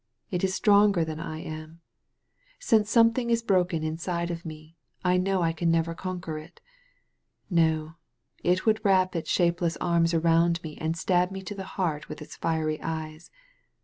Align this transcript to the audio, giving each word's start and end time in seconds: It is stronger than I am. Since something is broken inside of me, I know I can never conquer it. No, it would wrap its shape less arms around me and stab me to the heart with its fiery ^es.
It 0.31 0.43
is 0.43 0.55
stronger 0.55 1.05
than 1.05 1.19
I 1.19 1.37
am. 1.41 1.81
Since 2.57 2.89
something 2.89 3.29
is 3.29 3.43
broken 3.43 3.83
inside 3.83 4.31
of 4.31 4.45
me, 4.47 4.75
I 5.03 5.17
know 5.17 5.43
I 5.43 5.53
can 5.53 5.69
never 5.69 5.93
conquer 5.93 6.39
it. 6.39 6.59
No, 7.51 7.97
it 8.43 8.65
would 8.65 8.83
wrap 8.83 9.15
its 9.15 9.29
shape 9.29 9.61
less 9.61 9.77
arms 9.77 10.15
around 10.15 10.63
me 10.63 10.75
and 10.77 10.97
stab 10.97 11.29
me 11.29 11.43
to 11.43 11.53
the 11.53 11.65
heart 11.77 12.09
with 12.09 12.19
its 12.19 12.35
fiery 12.35 12.79
^es. 12.79 13.29